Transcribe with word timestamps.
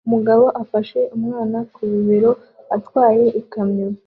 Umugabo 0.07 0.45
afashe 0.61 0.99
umwana 1.17 1.57
ku 1.73 1.79
bibero 1.91 2.31
atwaye 2.75 3.25
ikamyo 3.41 3.87